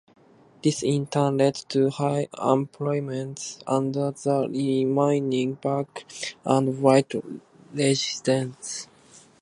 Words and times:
This 0.63 0.81
in 0.81 1.05
turn 1.05 1.37
led 1.37 1.53
to 1.69 1.91
high 1.91 2.27
unemployment 2.33 3.63
under 3.67 4.09
the 4.09 4.49
remaining 4.49 5.59
black 5.61 6.05
and 6.43 6.81
white 6.81 7.11
residents. 7.71 8.87